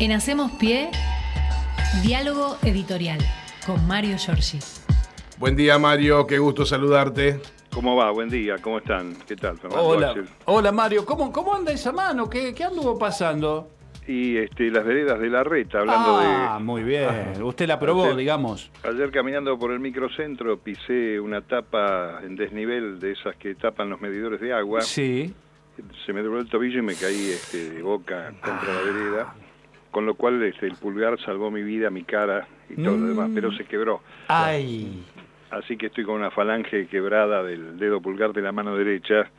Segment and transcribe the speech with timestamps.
[0.00, 0.90] En Hacemos Pie,
[2.04, 3.18] diálogo editorial
[3.66, 4.60] con Mario Giorgi.
[5.38, 7.40] Buen día Mario, qué gusto saludarte.
[7.74, 8.12] ¿Cómo va?
[8.12, 9.16] Buen día, ¿cómo están?
[9.26, 9.84] ¿Qué tal, Fernando?
[9.84, 10.14] Hola,
[10.44, 12.30] hola Mario, ¿cómo, ¿cómo anda esa mano?
[12.30, 13.70] ¿Qué, qué anduvo pasando?
[14.06, 16.64] Y este, las veredas de la reta, hablando ah, de...
[16.64, 17.42] muy bien.
[17.42, 18.70] Usted la probó, digamos.
[18.84, 24.00] Ayer caminando por el microcentro pisé una tapa en desnivel de esas que tapan los
[24.00, 24.80] medidores de agua.
[24.80, 25.34] Sí.
[26.06, 29.34] Se me dobló el tobillo y me caí este, de boca contra la vereda.
[29.90, 33.30] Con lo cual este, el pulgar salvó mi vida, mi cara y todo lo demás,
[33.34, 34.02] pero se quebró.
[34.28, 35.04] Ay.
[35.50, 39.30] Así que estoy con una falange quebrada del dedo pulgar de la mano derecha.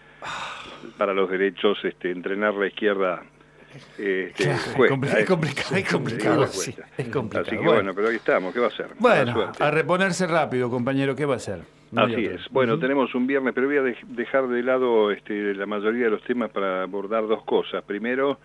[0.98, 3.22] Para los derechos, este, entrenar la izquierda
[3.74, 7.48] este, es, complicado, es, complicado, sí, es complicado.
[7.48, 7.94] Así que bueno.
[7.94, 8.88] pero ahí estamos, ¿qué va a ser?
[8.98, 11.60] Bueno, a reponerse rápido, compañero, ¿qué va a ser?
[11.96, 12.42] Así es.
[12.52, 16.24] Bueno, tenemos un viernes, pero voy a dejar de lado este, la mayoría de los
[16.24, 17.84] temas para abordar dos cosas.
[17.84, 18.40] Primero,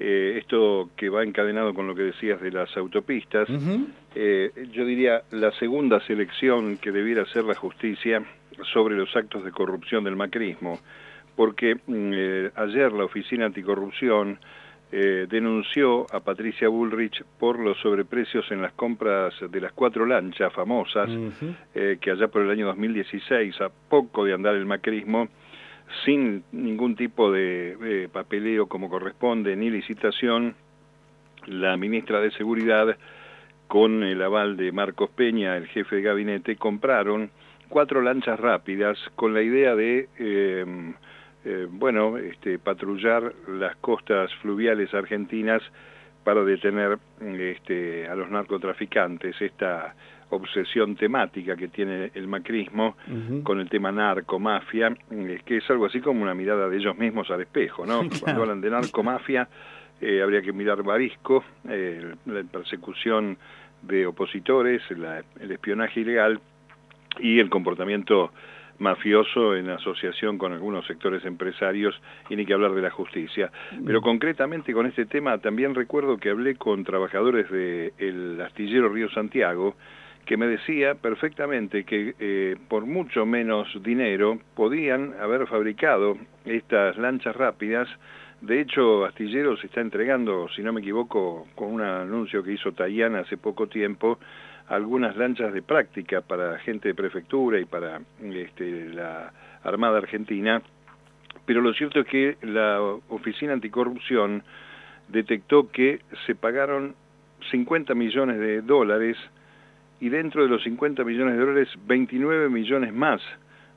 [0.00, 3.48] eh, esto que va encadenado con lo que decías de las autopistas.
[4.14, 8.22] Eh, yo diría la segunda selección que debiera hacer la justicia
[8.72, 10.78] sobre los actos de corrupción del macrismo
[11.38, 14.40] porque mm, eh, ayer la Oficina Anticorrupción
[14.90, 20.52] eh, denunció a Patricia Bullrich por los sobreprecios en las compras de las cuatro lanchas
[20.52, 21.08] famosas,
[21.76, 25.28] eh, que allá por el año 2016, a poco de andar el macrismo,
[26.04, 30.54] sin ningún tipo de papeleo como corresponde ni licitación,
[31.46, 32.96] la ministra de Seguridad,
[33.66, 37.30] con el aval de Marcos Peña, el jefe de gabinete, compraron
[37.68, 40.08] cuatro lanchas rápidas con la idea de
[41.44, 45.62] eh, bueno, este, patrullar las costas fluviales argentinas
[46.24, 49.94] para detener este, a los narcotraficantes, esta
[50.30, 52.96] obsesión temática que tiene el macrismo
[53.42, 57.30] con el tema narcomafia, eh, que es algo así como una mirada de ellos mismos
[57.30, 58.02] al espejo, ¿no?
[58.20, 59.48] Cuando hablan de narcomafia,
[60.00, 63.36] eh, habría que mirar Barisco, la persecución
[63.82, 66.40] de opositores, el espionaje ilegal
[67.18, 68.30] y el comportamiento
[68.78, 73.50] mafioso en asociación con algunos sectores empresarios y ni que hablar de la justicia.
[73.84, 79.74] Pero concretamente con este tema también recuerdo que hablé con trabajadores del astillero Río Santiago
[80.28, 87.34] que me decía perfectamente que eh, por mucho menos dinero podían haber fabricado estas lanchas
[87.34, 87.88] rápidas.
[88.42, 92.72] De hecho, Astillero se está entregando, si no me equivoco, con un anuncio que hizo
[92.72, 94.18] Tayana hace poco tiempo,
[94.68, 99.32] algunas lanchas de práctica para gente de prefectura y para este, la
[99.64, 100.60] Armada Argentina,
[101.46, 104.42] pero lo cierto es que la Oficina Anticorrupción
[105.08, 106.94] detectó que se pagaron
[107.50, 109.16] 50 millones de dólares
[110.00, 113.20] y dentro de los 50 millones de dólares 29 millones más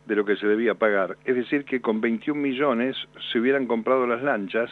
[0.05, 1.17] de lo que se debía pagar.
[1.25, 2.95] Es decir, que con 21 millones
[3.31, 4.69] se hubieran comprado las lanchas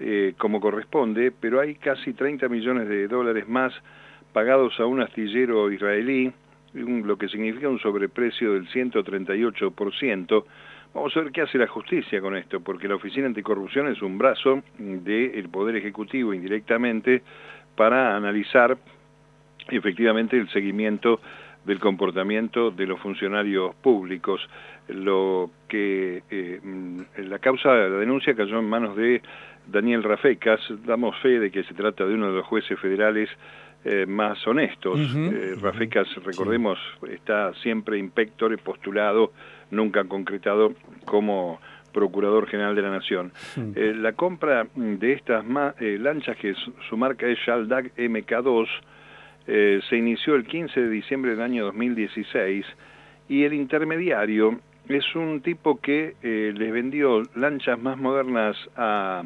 [0.00, 3.72] eh, como corresponde, pero hay casi 30 millones de dólares más
[4.32, 6.30] pagados a un astillero israelí,
[6.74, 10.44] lo que significa un sobreprecio del 138%.
[10.92, 14.18] Vamos a ver qué hace la justicia con esto, porque la Oficina Anticorrupción es un
[14.18, 17.22] brazo del Poder Ejecutivo indirectamente
[17.76, 18.76] para analizar
[19.70, 21.20] efectivamente el seguimiento
[21.66, 24.40] del comportamiento de los funcionarios públicos.
[24.88, 26.60] Lo que eh,
[27.18, 29.20] la causa, la denuncia cayó en manos de
[29.66, 33.28] Daniel Rafecas, damos fe de que se trata de uno de los jueces federales
[33.84, 34.98] eh, más honestos.
[35.16, 36.78] Eh, Rafecas, recordemos,
[37.10, 39.32] está siempre inspector y postulado,
[39.72, 40.72] nunca concretado
[41.04, 41.60] como
[41.92, 43.32] Procurador General de la Nación.
[43.74, 48.68] La compra de estas lanchas, que su, marca es Shaldag MK2,
[49.46, 52.66] se inició el 15 de diciembre del año 2016
[53.28, 59.22] y el intermediario es un tipo que les vendió lanchas más modernas a,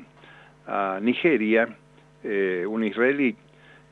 [0.66, 1.68] a Nigeria,
[2.22, 3.36] un israelí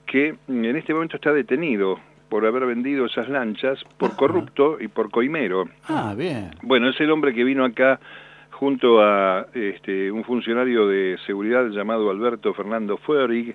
[0.07, 5.11] que en este momento está detenido por haber vendido esas lanchas por corrupto y por
[5.11, 5.69] coimero.
[5.89, 6.51] Ah, bien.
[6.63, 8.01] Bueno, es el hombre que vino acá
[8.51, 13.55] junto a este, un funcionario de seguridad llamado Alberto Fernando Fuerig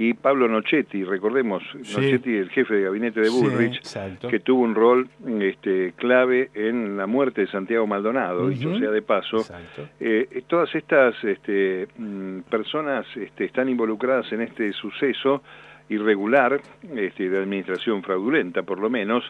[0.00, 3.82] y Pablo Nochetti, recordemos, Nochetti, el jefe de gabinete de Bullrich,
[4.30, 5.10] que tuvo un rol
[5.42, 9.44] este, clave en la muerte de Santiago Maldonado, dicho sea de paso.
[10.00, 15.42] Eh, todas estas este, mm, personas este, están involucradas en este suceso
[15.90, 16.58] irregular,
[16.96, 19.22] este, de administración fraudulenta por lo menos,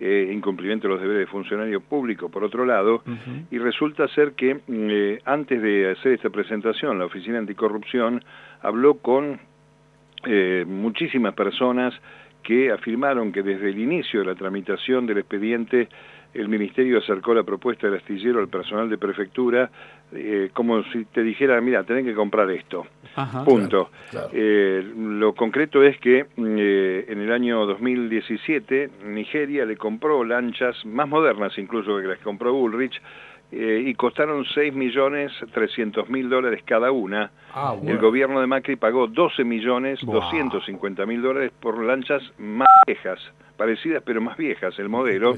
[0.00, 3.02] eh, incumplimiento de los deberes de funcionario público por otro lado,
[3.50, 8.22] y resulta ser que mm, eh, antes de hacer esta presentación, la Oficina Anticorrupción
[8.60, 9.40] habló con
[10.24, 11.94] eh, muchísimas personas
[12.42, 15.88] que afirmaron que desde el inicio de la tramitación del expediente
[16.32, 19.70] el Ministerio acercó la propuesta del astillero al personal de prefectura
[20.12, 22.86] eh, como si te dijera, mira, tenés que comprar esto.
[23.44, 23.90] Punto.
[24.32, 31.08] Eh, lo concreto es que eh, en el año 2017 Nigeria le compró lanchas más
[31.08, 33.00] modernas incluso que las que compró Bullrich
[33.52, 37.32] y costaron 6.300.000 dólares cada una.
[37.52, 43.20] Ah, el gobierno de Macri pagó 12.250.000 mil dólares por lanchas más viejas
[43.60, 45.34] parecidas pero más viejas el modelo.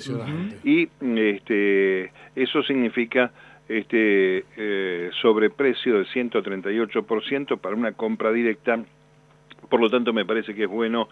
[0.62, 3.32] Y este eso significa
[3.68, 8.78] este eh, sobreprecio del 138% para una compra directa.
[9.68, 11.08] Por lo tanto me parece que es bueno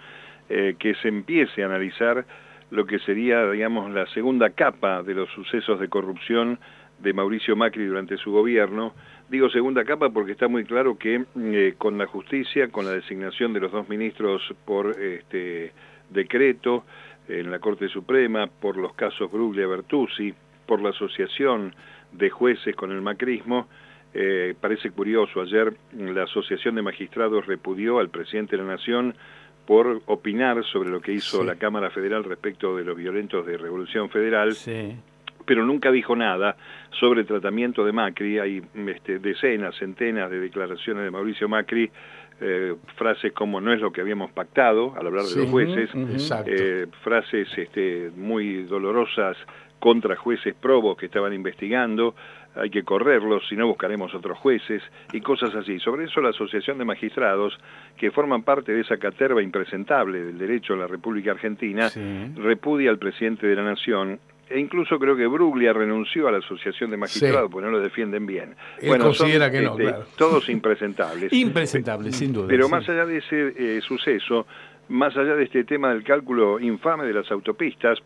[0.49, 2.25] eh, que se empiece a analizar
[2.71, 6.61] lo que sería digamos la segunda capa de los sucesos de corrupción
[7.01, 8.95] de Mauricio Macri durante su gobierno.
[9.29, 13.53] Digo segunda capa porque está muy claro que eh, con la justicia, con la designación
[13.53, 15.73] de los dos ministros por este,
[16.11, 16.85] decreto
[17.29, 20.35] en la Corte Suprema, por los casos Bruglia Bertuzzi,
[20.67, 21.75] por la asociación
[22.13, 23.69] de jueces con el macrismo.
[24.13, 29.15] Eh, parece curioso, ayer la Asociación de Magistrados repudió al presidente de la Nación
[29.67, 34.11] por opinar sobre lo que hizo la Cámara Federal respecto de los violentos de Revolución
[34.11, 34.53] Federal.
[35.51, 36.55] Pero nunca dijo nada
[36.93, 38.39] sobre el tratamiento de Macri.
[38.39, 41.91] Hay este, decenas, centenas de declaraciones de Mauricio Macri
[42.41, 45.91] eh, frases como no es lo que habíamos pactado al hablar de los jueces,
[46.47, 49.37] eh, frases este, muy dolorosas
[49.81, 52.15] contra jueces probos que estaban investigando,
[52.55, 55.81] hay que correrlos, si no buscaremos otros jueces, y cosas así.
[55.81, 57.59] Sobre eso la Asociación de Magistrados,
[57.97, 61.91] que forman parte de esa caterva impresentable del derecho en la República Argentina,
[62.37, 64.21] repudia al presidente de la Nación
[64.51, 68.27] e incluso creo que Bruglia renunció a la Asociación de Magistrados porque no lo defienden
[68.27, 68.57] bien.
[68.85, 71.33] bueno, considera que no, este, Todos impresentables.
[71.33, 72.49] impresentables, sin duda.
[72.49, 74.47] Pero más allá de ese eh, suceso,
[74.89, 77.99] más allá de este tema del cálculo infame de las autopistas,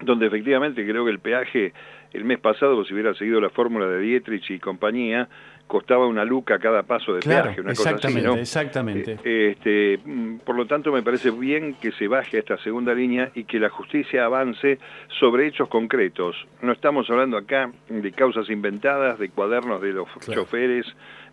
[0.00, 1.72] donde efectivamente creo que el peaje
[2.12, 5.28] el mes pasado, si hubiera seguido la fórmula de Dietrich y compañía,
[5.66, 9.18] costaba una luca cada paso de peaje, una exactamente, cosa así, Exactamente.
[9.22, 12.94] Eh, este, mm, por lo tanto, me parece bien que se baje a esta segunda
[12.94, 14.78] línea y que la justicia avance
[15.20, 16.34] sobre hechos concretos.
[16.62, 20.86] No estamos hablando acá de causas inventadas, de cuadernos de los choferes,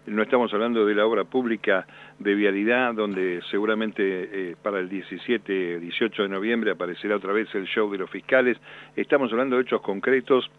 [0.07, 1.88] no estamos hablando de la obra pública
[2.19, 7.66] de vialidad, donde seguramente eh, para el 17, 18 de noviembre aparecerá otra vez el
[7.66, 8.57] show de los fiscales.
[8.95, 10.51] Estamos hablando de hechos concretos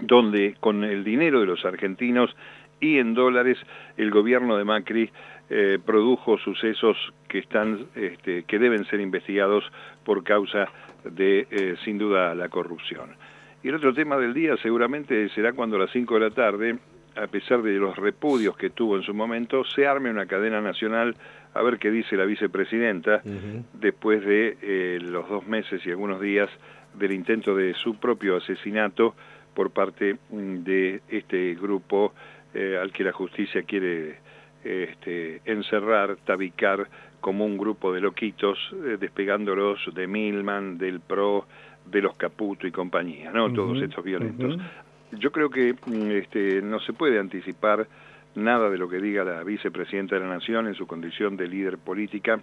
[0.00, 2.34] donde con el dinero de los argentinos
[2.80, 3.58] y en dólares
[3.96, 5.10] el gobierno de Macri
[5.50, 6.96] eh, produjo sucesos
[7.28, 9.64] que están este, que deben ser investigados
[10.04, 10.68] por causa
[11.04, 13.10] de eh, sin duda la corrupción.
[13.62, 16.78] Y el otro tema del día seguramente será cuando a las 5 de la tarde,
[17.16, 21.16] a pesar de los repudios que tuvo en su momento, se arme una cadena nacional
[21.54, 23.22] a ver qué dice la vicepresidenta
[23.72, 26.48] después de eh, los dos meses y algunos días
[26.94, 29.14] del intento de su propio asesinato
[29.58, 32.14] por parte mm, de este grupo
[32.54, 34.20] eh, al que la justicia quiere
[34.62, 36.88] este, encerrar, tabicar
[37.20, 41.44] como un grupo de loquitos, eh, despegándolos de Milman, del PRO,
[41.90, 43.52] de los Caputo y compañía, ¿no?
[43.52, 44.60] Todos estos violentos.
[45.10, 47.88] Yo creo que mm, este, no se puede anticipar
[48.36, 51.78] nada de lo que diga la vicepresidenta de la Nación en su condición de líder
[51.78, 52.38] política,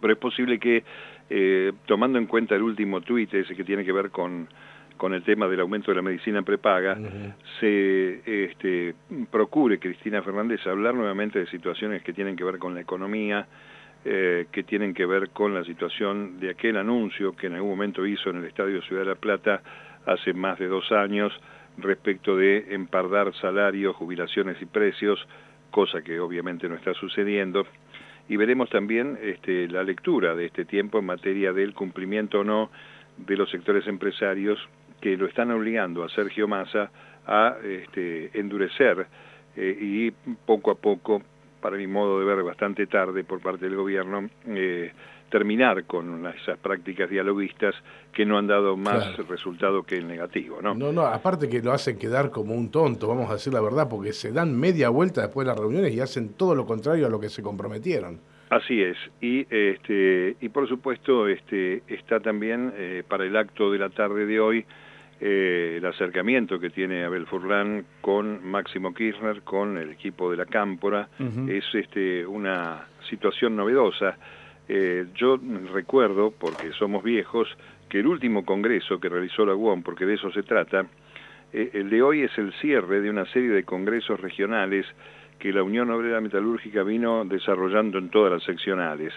[0.00, 0.82] pero es posible que,
[1.30, 4.48] eh, tomando en cuenta el último tuit, ese que tiene que ver con
[4.96, 6.98] con el tema del aumento de la medicina prepaga,
[7.60, 8.94] se este,
[9.30, 13.46] procure, Cristina Fernández, hablar nuevamente de situaciones que tienen que ver con la economía,
[14.04, 18.06] eh, que tienen que ver con la situación de aquel anuncio que en algún momento
[18.06, 19.62] hizo en el Estadio Ciudad de la Plata
[20.06, 21.32] hace más de dos años
[21.78, 25.26] respecto de empardar salarios, jubilaciones y precios,
[25.70, 27.66] cosa que obviamente no está sucediendo.
[28.28, 32.70] Y veremos también este, la lectura de este tiempo en materia del cumplimiento o no
[33.16, 34.58] de los sectores empresarios
[35.06, 36.90] que lo están obligando a Sergio Massa
[37.28, 39.06] a este, endurecer
[39.54, 40.10] eh, y
[40.44, 41.22] poco a poco,
[41.60, 44.90] para mi modo de ver bastante tarde por parte del gobierno, eh,
[45.30, 47.76] terminar con esas prácticas dialoguistas
[48.12, 50.74] que no han dado más resultado que el negativo, ¿no?
[50.74, 53.88] No, no, aparte que lo hacen quedar como un tonto, vamos a decir la verdad,
[53.88, 57.10] porque se dan media vuelta después de las reuniones y hacen todo lo contrario a
[57.10, 58.18] lo que se comprometieron.
[58.50, 63.78] Así es, y este y por supuesto este está también eh, para el acto de
[63.78, 64.64] la tarde de hoy
[65.20, 70.46] eh, el acercamiento que tiene Abel Furlan con Máximo Kirchner, con el equipo de la
[70.46, 71.08] Cámpora,
[71.48, 74.16] es este, una situación novedosa.
[74.68, 75.38] Eh, yo
[75.72, 77.48] recuerdo, porque somos viejos,
[77.88, 80.86] que el último congreso que realizó la UOM, porque de eso se trata,
[81.52, 84.86] eh, el de hoy es el cierre de una serie de congresos regionales
[85.38, 89.12] que la Unión Obrera Metalúrgica vino desarrollando en todas las seccionales.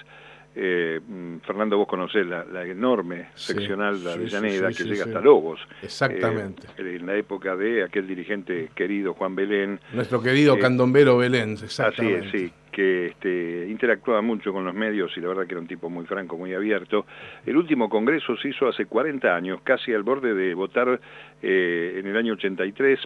[0.56, 5.60] Eh, mm, Fernando, vos conocés la, enorme seccional de Avellaneda que llega hasta Lobos.
[5.82, 6.68] Exactamente.
[6.78, 9.80] Eh, en la época de aquel dirigente querido Juan Belén.
[9.94, 12.28] Nuestro querido eh, candombero Belén, exactamente.
[12.28, 15.62] Así es, sí, que este, interactuaba mucho con los medios y la verdad que era
[15.62, 17.06] un tipo muy franco, muy abierto.
[17.46, 21.00] El último congreso se hizo hace 40 años, casi al borde de votar
[21.42, 23.00] en el año 83.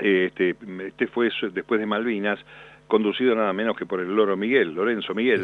[0.00, 0.54] Este,
[0.86, 2.38] este fue después de Malvinas
[2.88, 5.42] conducido nada menos que por el Loro Miguel, Lorenzo Miguel,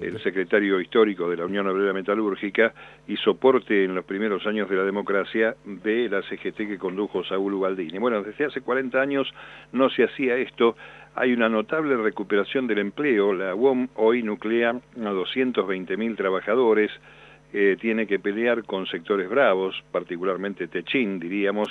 [0.00, 2.72] el secretario histórico de la Unión Obrera Metalúrgica
[3.06, 7.54] y soporte en los primeros años de la democracia de la CGT que condujo Saúl
[7.54, 7.98] Ubaldini.
[7.98, 9.28] Bueno, desde hace 40 años
[9.72, 10.76] no se hacía esto,
[11.14, 16.90] hay una notable recuperación del empleo, la UOM hoy nuclea a 220.000 trabajadores,
[17.52, 21.68] eh, tiene que pelear con sectores bravos, particularmente Techín, diríamos,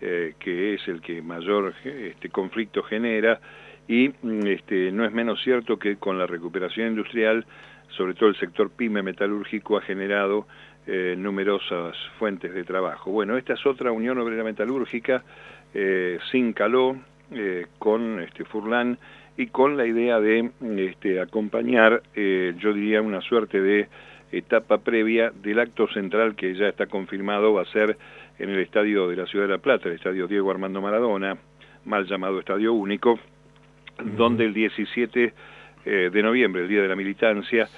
[0.00, 3.38] eh, que es el que mayor este, conflicto genera,
[3.88, 7.44] y mm, este, no es menos cierto que con la recuperación industrial,
[7.96, 10.46] sobre todo el sector pyme metalúrgico ha generado
[10.86, 13.10] eh, numerosas fuentes de trabajo.
[13.10, 15.24] Bueno, esta es otra Unión Obrera Metalúrgica
[15.74, 16.96] eh, sin caló,
[17.30, 18.98] eh, con este, Furlan
[19.36, 23.88] y con la idea de este, acompañar, eh, yo diría, una suerte de
[24.32, 27.98] etapa previa del acto central que ya está confirmado va a ser
[28.38, 31.36] en el estadio de la Ciudad de La Plata, el estadio Diego Armando Maradona,
[31.84, 33.18] mal llamado Estadio Único,
[34.02, 35.34] donde el 17
[35.84, 37.68] eh, de noviembre, el Día de la Militancia,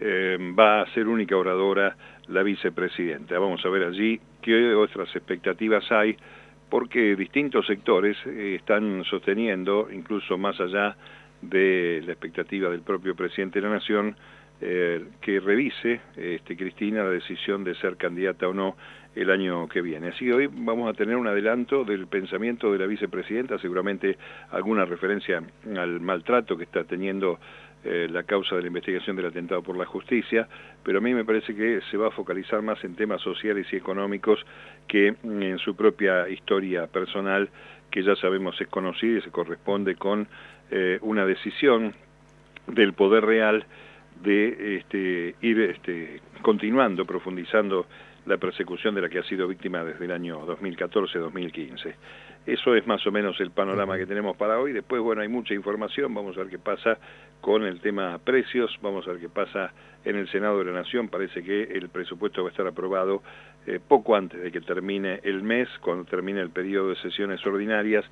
[0.00, 1.96] eh, va a ser única oradora
[2.28, 3.38] la vicepresidenta.
[3.38, 6.16] Vamos a ver allí qué otras expectativas hay,
[6.68, 10.96] porque distintos sectores eh, están sosteniendo, incluso más allá
[11.42, 14.16] de la expectativa del propio presidente de la Nación,
[14.60, 18.76] que revise este, Cristina la decisión de ser candidata o no
[19.14, 20.08] el año que viene.
[20.08, 24.16] Así que hoy vamos a tener un adelanto del pensamiento de la vicepresidenta, seguramente
[24.50, 25.42] alguna referencia
[25.76, 27.38] al maltrato que está teniendo
[27.82, 30.46] eh, la causa de la investigación del atentado por la justicia,
[30.84, 33.76] pero a mí me parece que se va a focalizar más en temas sociales y
[33.76, 34.44] económicos
[34.86, 37.48] que en su propia historia personal,
[37.90, 40.28] que ya sabemos es conocida y se corresponde con
[40.70, 41.94] eh, una decisión
[42.66, 43.64] del poder real
[44.22, 47.86] de este, ir este, continuando, profundizando
[48.26, 51.94] la persecución de la que ha sido víctima desde el año 2014-2015.
[52.46, 54.72] Eso es más o menos el panorama que tenemos para hoy.
[54.72, 56.14] Después, bueno, hay mucha información.
[56.14, 56.98] Vamos a ver qué pasa
[57.40, 58.76] con el tema precios.
[58.82, 59.72] Vamos a ver qué pasa
[60.04, 61.08] en el Senado de la Nación.
[61.08, 63.22] Parece que el presupuesto va a estar aprobado
[63.66, 68.04] eh, poco antes de que termine el mes, cuando termine el periodo de sesiones ordinarias.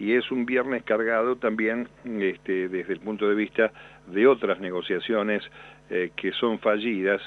[0.00, 3.70] Y es un viernes cargado también este, desde el punto de vista
[4.08, 5.42] de otras negociaciones
[5.90, 7.20] eh, que son fallidas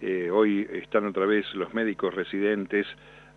[0.00, 2.86] eh, hoy están otra vez los médicos residentes,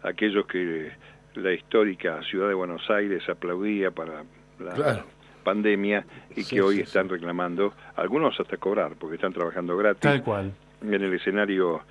[0.03, 0.91] aquellos que
[1.35, 4.23] la histórica ciudad de Buenos Aires aplaudía para
[4.59, 5.03] la
[5.43, 6.05] pandemia
[6.35, 10.01] y que hoy están reclamando, algunos hasta cobrar, porque están trabajando gratis.
[10.01, 10.53] Tal cual.
[10.83, 11.81] En el escenario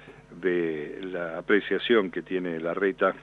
[0.40, 3.14] de la apreciación que tiene la reta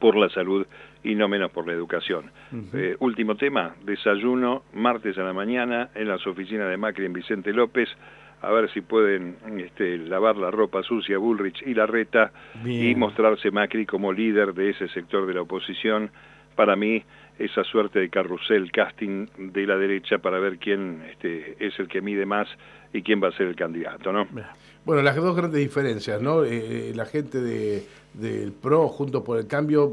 [0.00, 0.66] por la salud
[1.02, 2.30] y no menos por la educación.
[2.72, 7.52] Eh, último tema, desayuno martes a la mañana en las oficinas de Macri en Vicente
[7.52, 7.88] López
[8.42, 12.32] a ver si pueden este, lavar la ropa sucia Bullrich y la reta
[12.64, 16.10] y mostrarse Macri como líder de ese sector de la oposición.
[16.54, 17.02] Para mí,
[17.38, 22.00] esa suerte de carrusel casting de la derecha para ver quién este, es el que
[22.00, 22.48] mide más
[22.92, 24.26] y quién va a ser el candidato, ¿no?
[24.86, 26.44] Bueno, las dos grandes diferencias, ¿no?
[26.44, 29.92] Eh, eh, la gente de, del PRO, junto por el cambio,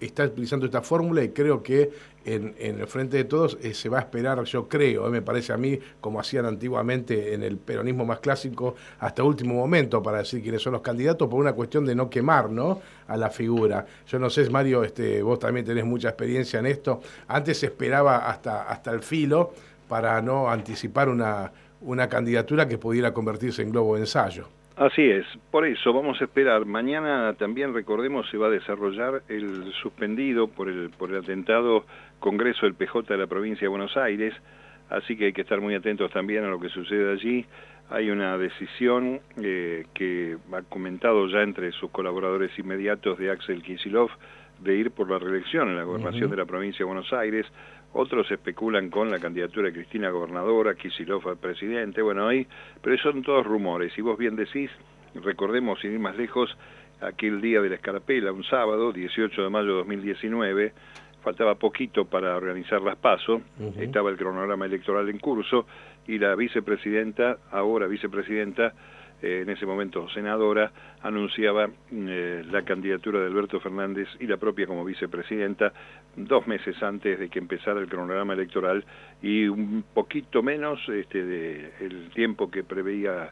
[0.00, 1.92] está utilizando esta fórmula y creo que
[2.24, 5.56] en, el frente de todos eh, se va a esperar, yo creo, me parece a
[5.56, 10.60] mí, como hacían antiguamente en el peronismo más clásico, hasta último momento para decir quiénes
[10.60, 12.80] son los candidatos, por una cuestión de no quemar, ¿no?
[13.06, 13.86] A la figura.
[14.08, 17.00] Yo no sé, Mario, este, vos también tenés mucha experiencia en esto.
[17.28, 19.52] Antes se esperaba hasta, hasta el filo
[19.86, 24.48] para no anticipar una una candidatura que pudiera convertirse en globo de ensayo.
[24.76, 26.64] Así es, por eso vamos a esperar.
[26.64, 31.84] Mañana también, recordemos, se va a desarrollar el suspendido por el, por el atentado
[32.20, 34.32] Congreso del PJ de la provincia de Buenos Aires,
[34.88, 37.44] así que hay que estar muy atentos también a lo que sucede allí.
[37.90, 44.08] Hay una decisión eh, que ha comentado ya entre sus colaboradores inmediatos de Axel Kisilov
[44.60, 47.46] de ir por la reelección en la gobernación de la provincia de Buenos Aires.
[47.94, 52.46] Otros especulan con la candidatura de Cristina gobernadora, Kisilov al presidente, bueno, ahí,
[52.80, 53.96] pero son todos rumores.
[53.98, 54.70] Y vos bien decís,
[55.14, 56.56] recordemos, sin ir más lejos,
[57.02, 60.72] aquel día de la escarapela, un sábado, 18 de mayo de 2019,
[61.22, 63.42] faltaba poquito para organizar las PASO,
[63.78, 65.66] estaba el cronograma electoral en curso,
[66.06, 68.72] y la vicepresidenta, ahora vicepresidenta,
[69.22, 74.84] en ese momento senadora, anunciaba eh, la candidatura de Alberto Fernández y la propia como
[74.84, 75.72] vicepresidenta
[76.16, 78.84] dos meses antes de que empezara el cronograma electoral
[79.22, 83.30] y un poquito menos este, de el tiempo que preveía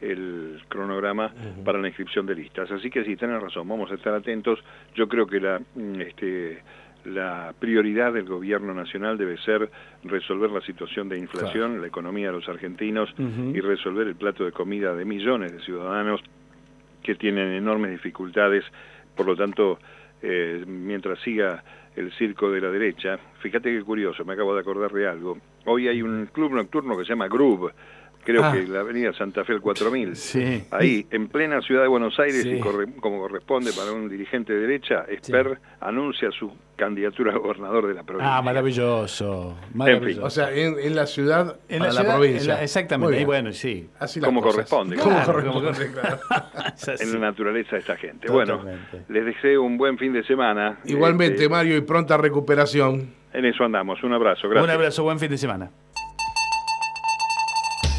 [0.00, 1.32] el cronograma
[1.64, 2.70] para la inscripción de listas.
[2.70, 4.58] Así que sí, tenés razón, vamos a estar atentos.
[4.94, 6.62] Yo creo que la, mm, este,
[7.04, 9.70] la prioridad del gobierno nacional debe ser
[10.04, 14.52] resolver la situación de inflación, la economía de los argentinos y resolver el plato de
[14.52, 16.20] comida de millones de ciudadanos
[17.02, 18.64] que tienen enormes dificultades.
[19.16, 19.78] Por lo tanto,
[20.22, 21.62] eh, mientras siga
[21.96, 25.38] el circo de la derecha, fíjate qué curioso, me acabo de acordar de algo.
[25.66, 27.72] Hoy hay un club nocturno que se llama Groove,
[28.24, 28.52] creo Ah.
[28.52, 30.16] que la avenida Santa Fe el 4000.
[30.16, 30.64] Sí.
[30.70, 34.60] Ahí, en plena ciudad de Buenos Aires, y corre- como corresponde para un dirigente de
[34.60, 38.36] derecha, Esper anuncia su candidatura a gobernador de la provincia.
[38.36, 39.56] Ah, maravilloso.
[39.74, 40.24] maravilloso.
[40.26, 42.40] O sea, en, en la ciudad en para la, provincia.
[42.40, 43.20] en la- exactamente.
[43.20, 43.88] Y bueno, sí.
[43.98, 44.54] Así Como cosas.
[44.70, 46.18] corresponde, Como corresponde, claro.
[47.00, 48.26] En la naturaleza de esta gente.
[48.26, 48.80] Totalmente.
[48.92, 50.78] Bueno, les deseo un buen fin de semana.
[50.84, 53.10] Igualmente, Este, Mario, y pronta recuperación.
[53.32, 54.02] en eso andamos.
[54.02, 54.48] Un abrazo.
[54.48, 54.64] Gracias.
[54.64, 55.70] Un abrazo, buen fin de semana.